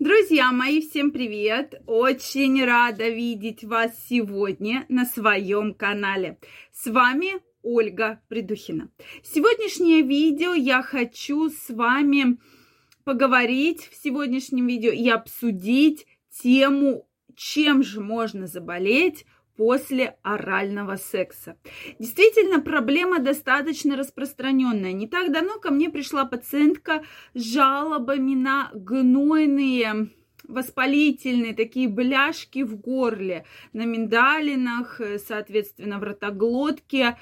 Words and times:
Друзья 0.00 0.50
мои, 0.50 0.80
всем 0.80 1.10
привет! 1.10 1.74
Очень 1.86 2.64
рада 2.64 3.10
видеть 3.10 3.64
вас 3.64 3.92
сегодня 4.08 4.86
на 4.88 5.04
своем 5.04 5.74
канале. 5.74 6.38
С 6.72 6.90
вами 6.90 7.32
Ольга 7.62 8.18
Придухина. 8.28 8.90
Сегодняшнее 9.22 10.00
видео 10.00 10.54
я 10.54 10.80
хочу 10.80 11.50
с 11.50 11.68
вами 11.68 12.38
поговорить 13.04 13.90
в 13.92 14.02
сегодняшнем 14.02 14.68
видео 14.68 14.90
и 14.90 15.06
обсудить 15.10 16.06
тему, 16.30 17.06
чем 17.36 17.82
же 17.82 18.00
можно 18.00 18.46
заболеть 18.46 19.26
после 19.60 20.16
орального 20.22 20.96
секса. 20.96 21.54
Действительно, 21.98 22.62
проблема 22.62 23.18
достаточно 23.18 23.94
распространенная. 23.94 24.92
Не 24.92 25.06
так 25.06 25.30
давно 25.32 25.58
ко 25.58 25.70
мне 25.70 25.90
пришла 25.90 26.24
пациентка 26.24 27.04
с 27.34 27.42
жалобами 27.42 28.34
на 28.34 28.70
гнойные 28.72 30.08
воспалительные 30.44 31.54
такие 31.54 31.88
бляшки 31.88 32.62
в 32.62 32.80
горле, 32.80 33.44
на 33.74 33.84
миндалинах, 33.84 34.98
соответственно, 35.28 35.98
в 35.98 36.04
ротоглотке 36.04 37.18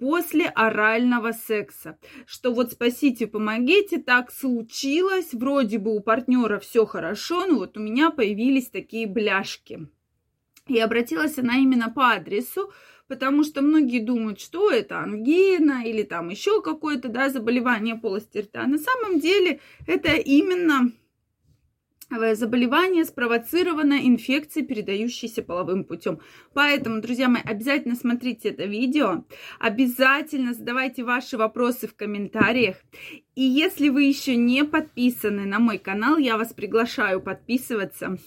после 0.00 0.46
орального 0.46 1.30
секса. 1.30 1.98
Что 2.26 2.52
вот 2.52 2.72
спасите, 2.72 3.28
помогите, 3.28 3.98
так 3.98 4.32
случилось, 4.32 5.32
вроде 5.32 5.78
бы 5.78 5.94
у 5.94 6.00
партнера 6.00 6.58
все 6.58 6.84
хорошо, 6.84 7.46
но 7.46 7.58
вот 7.58 7.76
у 7.76 7.80
меня 7.80 8.10
появились 8.10 8.70
такие 8.70 9.06
бляшки. 9.06 9.86
И 10.68 10.78
обратилась 10.78 11.38
она 11.38 11.56
именно 11.56 11.90
по 11.90 12.10
адресу, 12.10 12.72
потому 13.08 13.44
что 13.44 13.62
многие 13.62 14.00
думают, 14.00 14.40
что 14.40 14.70
это 14.70 14.98
ангина 14.98 15.84
или 15.86 16.02
там 16.02 16.28
еще 16.28 16.60
какое-то 16.60 17.08
да, 17.08 17.28
заболевание 17.28 17.94
полости 17.94 18.38
рта. 18.38 18.66
На 18.66 18.78
самом 18.78 19.20
деле 19.20 19.60
это 19.86 20.14
именно 20.14 20.90
э, 22.10 22.34
заболевание 22.34 23.04
спровоцировано 23.04 23.94
инфекцией, 24.08 24.66
передающейся 24.66 25.44
половым 25.44 25.84
путем. 25.84 26.18
Поэтому, 26.52 27.00
друзья 27.00 27.28
мои, 27.28 27.42
обязательно 27.44 27.94
смотрите 27.94 28.48
это 28.48 28.64
видео, 28.64 29.24
обязательно 29.60 30.52
задавайте 30.52 31.04
ваши 31.04 31.36
вопросы 31.36 31.86
в 31.86 31.94
комментариях. 31.94 32.78
И 33.36 33.42
если 33.42 33.88
вы 33.88 34.02
еще 34.02 34.34
не 34.34 34.64
подписаны 34.64 35.46
на 35.46 35.60
мой 35.60 35.78
канал, 35.78 36.16
я 36.16 36.36
вас 36.36 36.52
приглашаю 36.52 37.20
подписываться. 37.20 38.18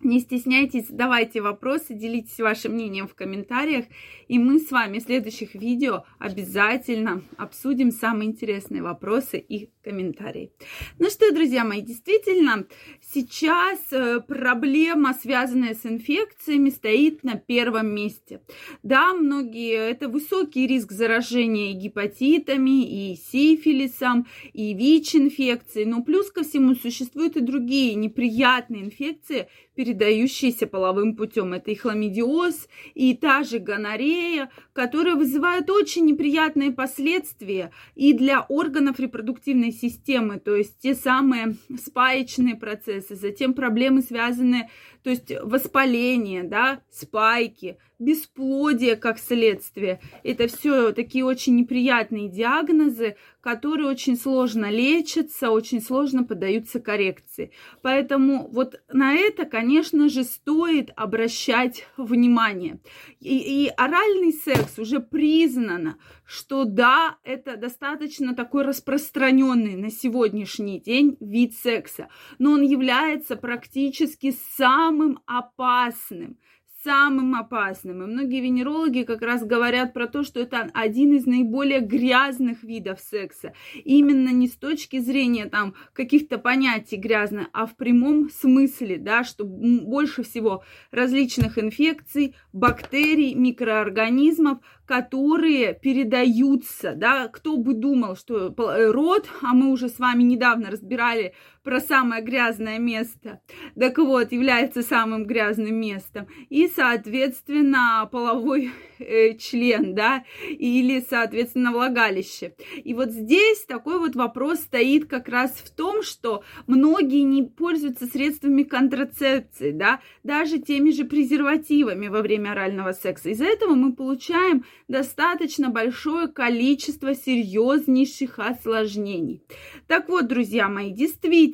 Не 0.00 0.20
стесняйтесь, 0.20 0.88
задавайте 0.88 1.40
вопросы, 1.40 1.94
делитесь 1.94 2.38
вашим 2.38 2.72
мнением 2.72 3.08
в 3.08 3.14
комментариях. 3.14 3.86
И 4.28 4.38
мы 4.38 4.58
с 4.58 4.70
вами 4.70 4.98
в 4.98 5.02
следующих 5.02 5.54
видео 5.54 6.04
обязательно 6.18 7.22
обсудим 7.36 7.90
самые 7.90 8.30
интересные 8.30 8.82
вопросы 8.82 9.38
и 9.38 9.70
комментарии. 9.82 10.50
Ну 10.98 11.10
что, 11.10 11.32
друзья 11.32 11.64
мои, 11.64 11.82
действительно, 11.82 12.66
сейчас 13.00 13.80
э, 13.92 14.20
проблема, 14.20 15.14
связанная 15.14 15.74
с 15.74 15.84
инфекциями, 15.84 16.70
стоит 16.70 17.22
на 17.22 17.36
первом 17.36 17.94
месте. 17.94 18.40
Да, 18.82 19.12
многие, 19.12 19.90
это 19.90 20.08
высокий 20.08 20.66
риск 20.66 20.92
заражения 20.92 21.72
и 21.72 21.74
гепатитами, 21.74 23.12
и 23.12 23.16
сифилисом, 23.16 24.26
и 24.52 24.74
ВИЧ-инфекцией, 24.74 25.86
но 25.86 26.02
плюс 26.02 26.30
ко 26.30 26.42
всему 26.42 26.74
существуют 26.74 27.36
и 27.36 27.40
другие 27.40 27.94
неприятные 27.94 28.84
инфекции, 28.84 29.48
передающиеся 29.84 30.66
половым 30.66 31.14
путем. 31.14 31.52
Это 31.52 31.70
и 31.70 31.74
хламидиоз, 31.74 32.68
и 32.94 33.14
та 33.14 33.42
же 33.42 33.58
гонорея, 33.58 34.48
которая 34.72 35.14
вызывает 35.14 35.68
очень 35.68 36.06
неприятные 36.06 36.72
последствия 36.72 37.70
и 37.94 38.14
для 38.14 38.40
органов 38.48 38.98
репродуктивной 38.98 39.72
системы, 39.72 40.38
то 40.38 40.56
есть 40.56 40.78
те 40.80 40.94
самые 40.94 41.56
спаечные 41.78 42.56
процессы, 42.56 43.14
затем 43.14 43.52
проблемы, 43.52 44.00
связанные, 44.00 44.70
то 45.02 45.10
есть 45.10 45.30
воспаление, 45.42 46.44
да, 46.44 46.80
спайки, 46.90 47.76
бесплодие 47.98 48.96
как 48.96 49.18
следствие. 49.18 50.00
Это 50.22 50.46
все 50.48 50.92
такие 50.92 51.24
очень 51.24 51.56
неприятные 51.56 52.28
диагнозы, 52.28 53.16
которые 53.40 53.88
очень 53.88 54.16
сложно 54.16 54.70
лечатся, 54.70 55.50
очень 55.50 55.82
сложно 55.82 56.24
поддаются 56.24 56.80
коррекции. 56.80 57.50
Поэтому 57.82 58.48
вот 58.48 58.80
на 58.92 59.14
это, 59.14 59.44
конечно 59.44 59.73
же, 59.82 60.24
стоит 60.24 60.90
обращать 60.96 61.86
внимание. 61.96 62.80
И, 63.20 63.64
и 63.64 63.68
оральный 63.76 64.32
секс 64.32 64.78
уже 64.78 65.00
признано, 65.00 65.98
что 66.24 66.64
да, 66.64 67.18
это 67.24 67.56
достаточно 67.56 68.34
такой 68.34 68.64
распространенный 68.64 69.76
на 69.76 69.90
сегодняшний 69.90 70.80
день 70.80 71.16
вид 71.20 71.54
секса, 71.54 72.08
но 72.38 72.52
он 72.52 72.62
является 72.62 73.36
практически 73.36 74.34
самым 74.56 75.20
опасным 75.26 76.38
самым 76.84 77.34
опасным. 77.34 78.02
И 78.02 78.06
многие 78.06 78.40
венерологи 78.40 79.02
как 79.02 79.22
раз 79.22 79.42
говорят 79.44 79.92
про 79.94 80.06
то, 80.06 80.22
что 80.22 80.40
это 80.40 80.68
один 80.74 81.14
из 81.14 81.26
наиболее 81.26 81.80
грязных 81.80 82.62
видов 82.62 83.00
секса. 83.00 83.54
именно 83.84 84.28
не 84.28 84.48
с 84.48 84.56
точки 84.56 84.98
зрения 84.98 85.46
там 85.46 85.74
каких-то 85.92 86.38
понятий 86.38 86.96
грязно, 86.96 87.48
а 87.52 87.66
в 87.66 87.76
прямом 87.76 88.30
смысле, 88.30 88.98
да, 88.98 89.24
что 89.24 89.44
больше 89.44 90.22
всего 90.22 90.62
различных 90.90 91.58
инфекций, 91.58 92.36
бактерий, 92.52 93.34
микроорганизмов, 93.34 94.58
которые 94.86 95.74
передаются, 95.74 96.94
да, 96.94 97.28
кто 97.28 97.56
бы 97.56 97.74
думал, 97.74 98.16
что 98.16 98.48
э, 98.48 98.90
род, 98.90 99.26
а 99.42 99.54
мы 99.54 99.70
уже 99.70 99.88
с 99.88 99.98
вами 99.98 100.22
недавно 100.22 100.70
разбирали 100.70 101.34
про 101.64 101.80
самое 101.80 102.22
грязное 102.22 102.78
место, 102.78 103.40
так 103.76 103.96
вот, 103.98 104.32
является 104.32 104.82
самым 104.82 105.24
грязным 105.24 105.74
местом, 105.74 106.26
и, 106.50 106.68
соответственно, 106.68 108.06
половой 108.12 108.70
э, 108.98 109.36
член, 109.38 109.94
да, 109.94 110.24
или, 110.50 111.04
соответственно, 111.08 111.72
влагалище. 111.72 112.54
И 112.84 112.92
вот 112.92 113.10
здесь 113.10 113.64
такой 113.64 113.98
вот 113.98 114.14
вопрос 114.14 114.60
стоит 114.60 115.06
как 115.06 115.28
раз 115.28 115.52
в 115.52 115.70
том, 115.70 116.02
что 116.02 116.44
многие 116.66 117.22
не 117.22 117.42
пользуются 117.42 118.06
средствами 118.06 118.62
контрацепции, 118.62 119.70
да, 119.70 120.00
даже 120.22 120.58
теми 120.58 120.90
же 120.90 121.04
презервативами 121.04 122.08
во 122.08 122.20
время 122.20 122.50
орального 122.50 122.92
секса. 122.92 123.30
Из-за 123.30 123.46
этого 123.46 123.74
мы 123.74 123.94
получаем 123.94 124.64
достаточно 124.86 125.70
большое 125.70 126.28
количество 126.28 127.14
серьезнейших 127.14 128.38
осложнений. 128.38 129.42
Так 129.86 130.10
вот, 130.10 130.28
друзья 130.28 130.68
мои, 130.68 130.90
действительно 130.90 131.53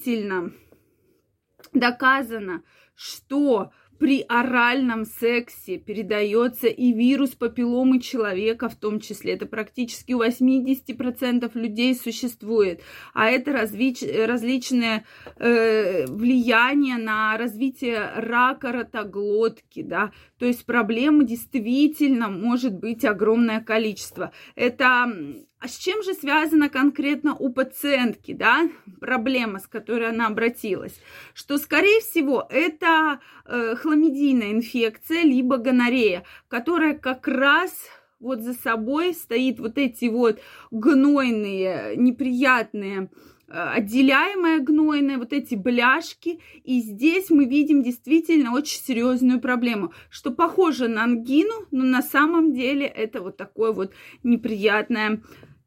доказано, 1.73 2.63
что 2.95 3.73
при 4.01 4.25
оральном 4.27 5.05
сексе 5.05 5.77
передается 5.77 6.69
и 6.69 6.91
вирус 6.91 7.33
папилломы 7.33 8.01
человека 8.01 8.71
в 8.71 8.75
том 8.75 8.99
числе. 8.99 9.35
Это 9.35 9.45
практически 9.45 10.15
у 10.15 10.23
80% 10.25 11.51
людей 11.53 11.95
существует. 11.95 12.81
А 13.13 13.29
это 13.29 13.53
различ, 13.53 14.03
различные 14.03 15.05
э, 15.37 16.07
влияния 16.07 16.97
на 16.97 17.37
развитие 17.37 18.11
рака 18.17 18.73
ротоглотки, 18.73 19.83
да. 19.83 20.13
То 20.39 20.47
есть 20.47 20.65
проблем 20.65 21.27
действительно 21.27 22.31
может 22.31 22.73
быть 22.73 23.05
огромное 23.05 23.61
количество. 23.61 24.33
Это 24.55 25.13
а 25.61 25.69
с 25.69 25.77
чем 25.77 26.03
же 26.03 26.15
связана 26.15 26.71
конкретно 26.71 27.35
у 27.35 27.51
пациентки, 27.51 28.33
да, 28.33 28.71
проблема, 28.99 29.59
с 29.59 29.67
которой 29.67 30.09
она 30.09 30.27
обратилась? 30.27 30.99
Что, 31.35 31.59
скорее 31.59 32.01
всего, 32.01 32.47
это 32.49 33.21
э, 33.45 33.77
хламидийная 33.77 34.53
инфекция, 34.53 35.23
либо 35.23 35.59
гонорея, 35.59 36.25
которая 36.49 36.95
как 36.95 37.29
раз 37.29 37.73
вот 38.21 38.41
за 38.41 38.55
собой 38.55 39.13
стоит 39.13 39.61
вот 39.61 39.77
эти 39.77 40.07
вот 40.07 40.41
гнойные, 40.71 41.95
неприятные 41.95 43.11
э, 43.47 43.53
отделяемое 43.53 44.61
гнойное, 44.61 45.19
вот 45.19 45.35
эти 45.35 45.57
бляшки. 45.57 46.41
И 46.65 46.81
здесь 46.81 47.29
мы 47.29 47.45
видим 47.45 47.83
действительно 47.83 48.55
очень 48.55 48.81
серьезную 48.81 49.41
проблему, 49.41 49.93
что 50.09 50.31
похоже 50.31 50.89
на 50.89 51.05
ангину, 51.05 51.67
но 51.71 51.85
на 51.85 52.01
самом 52.01 52.55
деле 52.55 52.87
это 52.87 53.21
вот 53.21 53.37
такое 53.37 53.73
вот 53.73 53.93
неприятное 54.23 55.21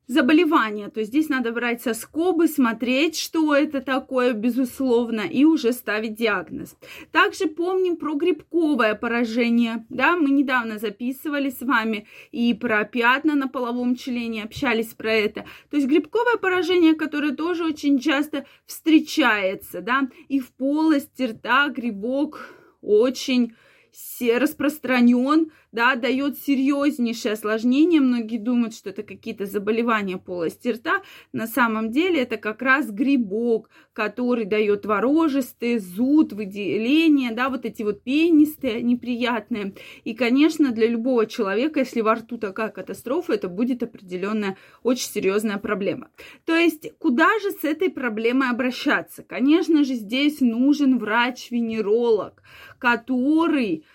заболевания. 0.08 0.90
То 0.90 1.04
здесь 1.04 1.30
надо 1.30 1.52
брать 1.52 1.82
со 1.82 1.94
скобы, 1.94 2.48
смотреть, 2.48 3.18
что 3.18 3.56
это 3.56 3.82
такое, 3.82 4.34
безусловно, 4.34 5.22
и 5.22 5.46
уже 5.46 5.72
ставить 5.74 6.16
диагноз. 6.16 6.76
Также 7.12 7.48
помним 7.48 7.98
про 7.98 8.16
грибковое 8.16 8.96
поражение. 8.96 9.86
Да, 9.90 10.16
мы 10.18 10.30
недавно 10.30 10.80
записывали 10.80 11.50
с 11.50 11.62
вами 11.62 12.08
и 12.32 12.54
про 12.54 12.84
пятна 12.84 13.36
на 13.36 13.48
половом 13.48 13.96
члене, 13.96 14.44
общались 14.44 14.94
про 14.94 15.14
это. 15.14 15.46
То 15.70 15.78
есть 15.78 15.88
грибковое 15.88 16.38
поражение, 16.38 16.94
которое 16.94 17.34
тоже 17.34 17.64
очень 17.66 18.00
часто 18.00 18.46
встречается, 18.66 19.82
да, 19.82 20.10
и 20.28 20.40
в 20.40 20.52
полости 20.54 21.24
рта 21.24 21.70
грибок 21.70 22.56
очень 22.82 23.54
распространен, 24.22 25.52
да, 25.74 25.96
дает 25.96 26.38
серьезнейшее 26.38 27.34
осложнение. 27.34 28.00
Многие 28.00 28.38
думают, 28.38 28.75
что 28.75 28.92
это 28.92 29.04
какие-то 29.04 29.46
заболевания 29.46 30.18
полости 30.18 30.70
рта. 30.70 31.02
На 31.34 31.48
самом 31.48 31.92
деле 31.92 32.22
это 32.22 32.38
как 32.38 32.62
раз 32.62 32.90
грибок, 32.92 33.70
который 33.92 34.46
дает 34.46 34.84
творожистые, 34.84 35.80
зуд, 35.80 36.31
выделение, 36.31 37.31
да, 37.31 37.50
вот 37.50 37.66
эти 37.66 37.81
вот 37.81 38.04
пенистые, 38.04 38.81
неприятные. 38.84 39.74
И, 40.04 40.14
конечно, 40.14 40.72
для 40.72 40.88
любого 40.88 41.25
человека, 41.25 41.80
если 41.80 42.02
во 42.02 42.16
рту 42.16 42.38
такая 42.38 42.70
катастрофа, 42.70 43.34
это 43.34 43.50
будет 43.50 43.81
определенная 43.81 44.58
очень 44.84 45.10
серьезная 45.10 45.58
проблема. 45.58 46.10
То 46.46 46.56
есть, 46.56 46.92
куда 47.00 47.28
же 47.42 47.50
с 47.52 47.64
этой 47.64 47.90
проблемой 47.90 48.52
обращаться? 48.52 49.24
Конечно 49.24 49.84
же, 49.84 49.96
здесь 49.96 50.40
нужен 50.40 51.00
врач-венеролог, 51.00 52.44
который 52.78 53.86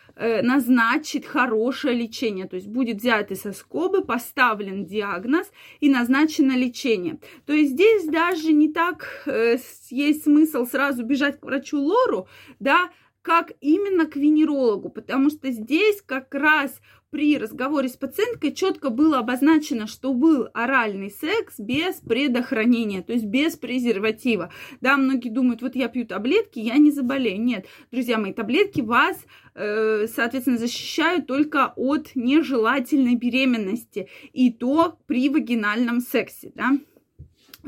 назначит 0.42 1.26
хорошее 1.26 1.96
лечение, 1.96 2.46
то 2.46 2.56
есть 2.56 2.68
будет 2.68 2.98
взят 2.98 3.30
из 3.30 3.42
скобы, 3.56 4.04
поставлен 4.04 4.84
диагноз 4.84 5.50
и 5.80 5.88
назначено 5.88 6.52
лечение. 6.52 7.18
То 7.46 7.52
есть 7.52 7.72
здесь 7.72 8.06
даже 8.06 8.52
не 8.52 8.72
так 8.72 9.22
э, 9.26 9.58
есть 9.90 10.24
смысл 10.24 10.66
сразу 10.66 11.04
бежать 11.04 11.40
к 11.40 11.44
врачу 11.44 11.78
Лору, 11.78 12.26
да, 12.58 12.90
как 13.22 13.52
именно 13.60 14.06
к 14.06 14.16
венерологу, 14.16 14.88
потому 14.88 15.30
что 15.30 15.50
здесь 15.50 16.02
как 16.02 16.34
раз 16.34 16.80
при 17.10 17.38
разговоре 17.38 17.88
с 17.88 17.96
пациенткой 17.96 18.52
четко 18.52 18.90
было 18.90 19.18
обозначено, 19.18 19.86
что 19.86 20.12
был 20.12 20.48
оральный 20.52 21.10
секс 21.10 21.58
без 21.58 21.96
предохранения, 21.96 23.02
то 23.02 23.12
есть 23.12 23.24
без 23.24 23.56
презерватива. 23.56 24.52
Да, 24.80 24.96
многие 24.96 25.30
думают, 25.30 25.62
вот 25.62 25.74
я 25.74 25.88
пью 25.88 26.06
таблетки, 26.06 26.58
я 26.58 26.76
не 26.76 26.90
заболею. 26.90 27.40
Нет, 27.40 27.66
друзья 27.90 28.18
мои, 28.18 28.32
таблетки 28.32 28.80
вас, 28.80 29.18
э, 29.54 30.06
соответственно, 30.14 30.58
защищают 30.58 31.26
только 31.26 31.72
от 31.76 32.14
нежелательной 32.14 33.14
беременности, 33.14 34.08
и 34.32 34.52
то 34.52 34.98
при 35.06 35.28
вагинальном 35.28 36.00
сексе, 36.00 36.52
да 36.54 36.78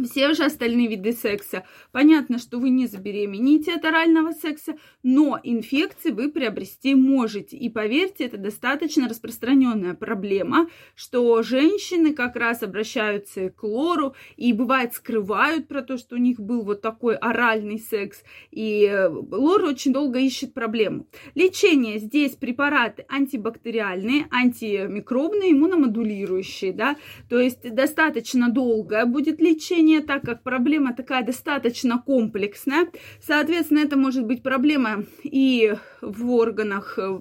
все 0.05 0.35
же 0.35 0.44
остальные 0.44 0.88
виды 0.88 1.12
секса. 1.12 1.64
Понятно, 1.93 2.38
что 2.38 2.58
вы 2.58 2.70
не 2.70 2.87
забеременеете 2.87 3.75
от 3.75 3.85
орального 3.85 4.32
секса, 4.32 4.76
но 5.02 5.38
инфекции 5.43 6.11
вы 6.11 6.31
приобрести 6.31 6.94
можете. 6.94 7.56
И 7.56 7.69
поверьте, 7.69 8.25
это 8.25 8.37
достаточно 8.37 9.08
распространенная 9.08 9.94
проблема, 9.94 10.69
что 10.94 11.43
женщины 11.43 12.14
как 12.14 12.37
раз 12.37 12.62
обращаются 12.62 13.50
к 13.50 13.62
лору 13.62 14.14
и 14.37 14.52
бывает 14.52 14.94
скрывают 14.94 15.69
про 15.69 15.82
то, 15.82 15.97
что 15.97 16.17
у 16.17 16.19
них 16.19 16.41
был 16.41 16.62
вот 16.62 16.81
такой 16.81 17.17
оральный 17.17 17.79
секс. 17.79 18.23
И 18.50 18.85
э, 18.85 19.08
лор 19.08 19.64
очень 19.64 19.93
долго 19.93 20.19
ищет 20.19 20.55
проблему. 20.55 21.06
Лечение 21.35 21.99
здесь 21.99 22.32
препараты 22.32 23.05
антибактериальные, 23.08 24.26
антимикробные, 24.31 25.52
иммуномодулирующие, 25.52 26.73
да, 26.73 26.97
то 27.29 27.38
есть 27.38 27.75
достаточно 27.75 28.50
долгое 28.50 29.06
будет 29.06 29.41
лечение 29.41 29.90
лечения, 29.91 30.01
так 30.01 30.23
как 30.23 30.43
проблема 30.43 30.95
такая 30.95 31.25
достаточно 31.25 31.99
комплексная. 31.99 32.89
Соответственно, 33.21 33.81
это 33.81 33.97
может 33.97 34.25
быть 34.25 34.43
проблема 34.43 35.05
и 35.23 35.75
в 36.01 36.31
органах 36.31 36.99
э, 36.99 37.21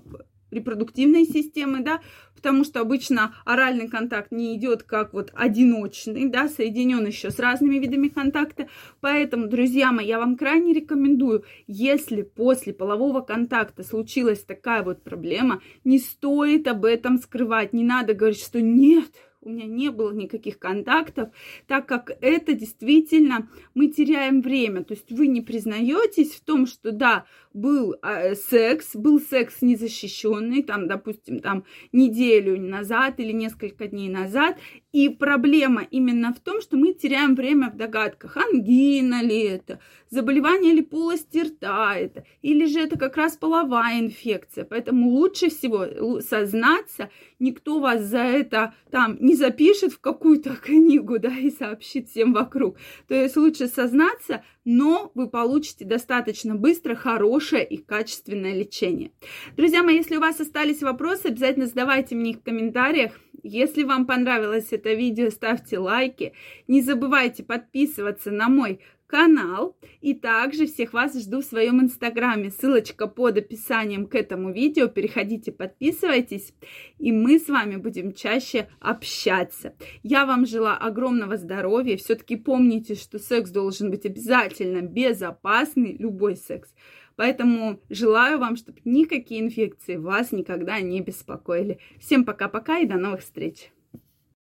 репродуктивной 0.51 1.25
системы, 1.25 1.81
да, 1.81 2.01
потому 2.36 2.63
что 2.63 2.80
обычно 2.81 3.36
оральный 3.45 3.88
контакт 3.88 4.31
не 4.31 4.56
идет 4.56 4.83
как 4.83 5.13
вот 5.13 5.31
одиночный, 5.36 6.30
да, 6.30 6.48
соединен 6.48 7.06
еще 7.06 7.31
с 7.31 7.39
разными 7.39 7.80
видами 7.80 8.07
контакта. 8.07 8.68
Поэтому, 9.01 9.48
друзья 9.48 9.92
мои, 9.92 10.07
я 10.07 10.19
вам 10.19 10.38
крайне 10.38 10.74
рекомендую, 10.74 11.44
если 11.68 12.22
после 12.22 12.74
полового 12.74 13.22
контакта 13.22 13.83
случилась 13.83 14.39
такая 14.39 14.83
вот 14.83 15.04
проблема, 15.04 15.62
не 15.83 16.00
стоит 16.00 16.68
об 16.68 16.86
этом 16.86 17.18
скрывать, 17.18 17.74
не 17.74 17.83
надо 17.83 18.13
говорить, 18.13 18.42
что 18.42 18.62
нет, 18.62 19.12
у 19.50 19.51
меня 19.51 19.66
не 19.66 19.90
было 19.90 20.12
никаких 20.12 20.60
контактов, 20.60 21.30
так 21.68 21.88
как 21.88 22.12
это 22.22 22.54
действительно 22.54 23.50
мы 23.74 23.88
теряем 23.88 24.42
время. 24.42 24.84
То 24.84 24.94
есть 24.94 25.12
вы 25.12 25.28
не 25.28 25.42
признаетесь 25.42 26.36
в 26.36 26.42
том, 26.42 26.68
что 26.68 26.92
да, 26.92 27.25
был 27.59 27.95
э, 28.01 28.35
секс, 28.35 28.95
был 28.95 29.19
секс 29.19 29.61
незащищенный, 29.61 30.63
там, 30.63 30.88
допустим, 30.88 31.39
там 31.39 31.65
неделю 31.91 32.59
назад 32.59 33.19
или 33.19 33.31
несколько 33.31 33.88
дней 33.88 34.09
назад, 34.09 34.57
и 34.91 35.09
проблема 35.09 35.83
именно 35.91 36.33
в 36.33 36.39
том, 36.39 36.61
что 36.61 36.77
мы 36.77 36.94
теряем 36.94 37.35
время 37.35 37.69
в 37.69 37.77
догадках, 37.77 38.38
ангина 38.38 39.21
ли 39.21 39.41
это, 39.41 39.79
заболевание 40.09 40.73
ли 40.73 40.81
полости 40.81 41.39
рта 41.39 41.95
это, 41.95 42.25
или 42.41 42.65
же 42.65 42.79
это 42.79 42.97
как 42.97 43.15
раз 43.17 43.38
половая 43.38 44.00
инфекция. 44.00 44.65
Поэтому 44.65 45.09
лучше 45.09 45.50
всего 45.50 46.21
сознаться, 46.21 47.09
никто 47.38 47.79
вас 47.79 48.01
за 48.03 48.19
это 48.19 48.73
там 48.89 49.17
не 49.19 49.35
запишет 49.35 49.94
в 49.94 50.00
какую-то 50.00 50.55
книгу, 50.63 51.19
да, 51.19 51.38
и 51.38 51.51
сообщит 51.51 52.09
всем 52.09 52.33
вокруг. 52.33 52.77
То 53.07 53.15
есть 53.15 53.38
лучше 53.38 53.67
сознаться, 53.67 54.44
но 54.71 55.12
вы 55.16 55.27
получите 55.27 55.83
достаточно 55.83 56.54
быстро 56.54 56.94
хорошее 56.94 57.66
и 57.66 57.77
качественное 57.77 58.54
лечение. 58.54 59.12
Друзья 59.57 59.81
мои, 59.81 59.95
если 59.95 60.18
у 60.18 60.19
вас 60.19 60.39
остались 60.39 60.83
вопросы, 60.83 61.25
обязательно 61.25 61.66
задавайте 61.66 62.13
мне 62.13 62.31
их 62.31 62.38
в 62.38 62.44
комментариях. 62.44 63.13
Если 63.42 63.81
вам 63.81 64.06
понравилось 64.06 64.68
это 64.69 64.94
видео, 64.94 65.31
ставьте 65.31 65.80
лайки. 65.80 66.33
Не 66.68 66.83
забывайте 66.83 67.44
подписываться 67.44 68.30
на 68.30 68.48
мой 68.48 68.80
канал. 69.09 69.75
И 70.01 70.13
также 70.13 70.67
всех 70.67 70.94
вас 70.94 71.19
жду 71.19 71.41
в 71.41 71.45
своем 71.45 71.81
инстаграме. 71.81 72.51
Ссылочка 72.51 73.07
под 73.07 73.38
описанием 73.38 74.06
к 74.06 74.15
этому 74.15 74.53
видео. 74.53 74.88
Переходите, 74.88 75.51
подписывайтесь. 75.51 76.53
И 77.00 77.11
мы 77.11 77.39
с 77.39 77.50
вами 77.50 77.75
будем 77.75 78.13
чаще 78.13 78.69
общаться. 78.79 79.73
Я 80.03 80.25
вам 80.25 80.45
желаю 80.45 80.77
огромного 80.81 81.38
здоровья. 81.38 81.97
Все-таки 81.97 82.35
помните, 82.35 82.95
что 82.95 83.19
секс 83.19 83.50
должен 83.50 83.89
быть 83.89 84.06
обязательно 84.06 84.81
безопасный. 84.81 85.97
Любой 85.97 86.35
секс. 86.35 86.73
Поэтому 87.15 87.81
желаю 87.89 88.39
вам, 88.39 88.55
чтобы 88.55 88.79
никакие 88.85 89.41
инфекции 89.41 89.97
вас 89.97 90.31
никогда 90.31 90.79
не 90.79 91.01
беспокоили. 91.01 91.79
Всем 92.00 92.23
пока-пока 92.23 92.79
и 92.79 92.85
до 92.85 92.95
новых 92.95 93.21
встреч! 93.21 93.71